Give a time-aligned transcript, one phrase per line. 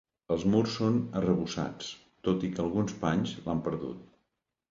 [0.35, 1.91] Els murs són arrebossats,
[2.29, 4.01] tot i que alguns panys l'han perdut.